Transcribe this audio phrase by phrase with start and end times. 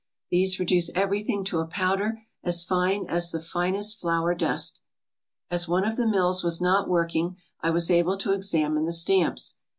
[0.31, 4.81] These reduce everything to a powder as fine as the finest flour dust."
[5.51, 8.93] As one of the mills was not working, I was able to ex amine the
[8.93, 9.57] stamps.